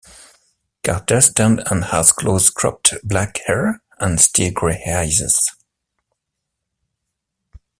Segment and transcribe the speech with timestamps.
[0.83, 5.51] Carter stands and has close-cropped black hair and steel-grey eyes.